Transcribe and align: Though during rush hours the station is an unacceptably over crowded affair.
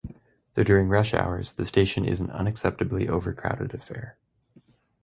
Though 0.55 0.63
during 0.63 0.89
rush 0.89 1.13
hours 1.13 1.53
the 1.53 1.63
station 1.63 2.05
is 2.05 2.19
an 2.21 2.29
unacceptably 2.31 3.07
over 3.07 3.33
crowded 3.33 3.75
affair. 3.75 4.17